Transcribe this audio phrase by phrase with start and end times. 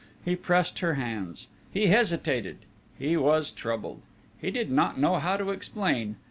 [0.25, 2.57] He pressed her hands; he hesitated;
[2.97, 4.01] he was troubled.
[4.39, 6.15] He did not know how to explain.